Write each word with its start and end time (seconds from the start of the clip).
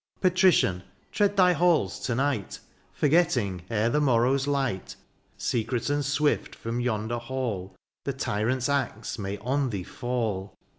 Patrician! 0.19 0.81
tread 1.11 1.37
thy 1.37 1.53
halls 1.53 1.99
to 1.99 2.15
night. 2.15 2.59
Forgetting, 2.91 3.61
ere 3.69 3.87
the 3.87 4.01
morrow's 4.01 4.47
light. 4.47 4.95
Secret 5.37 5.91
and 5.91 6.03
swift 6.03 6.55
from 6.55 6.79
yonder 6.79 7.19
hall. 7.19 7.75
The 8.05 8.13
tyrant's 8.13 8.67
axe 8.67 9.19
may 9.19 9.37
on 9.37 9.69
thee 9.69 9.83
fall. 9.83 10.55